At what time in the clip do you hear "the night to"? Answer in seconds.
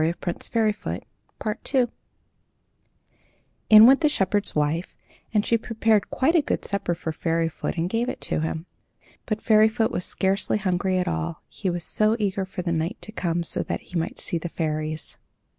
12.63-13.11